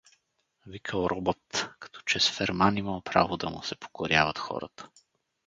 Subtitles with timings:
[0.67, 4.89] Викал Робът, като че с ферман имал право да му се покоряват хората.